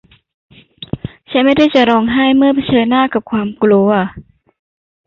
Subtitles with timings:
[1.31, 3.89] ฉันไม่ได้จะร้องไห้เมื่อเผชิญหน้ากับความกลัว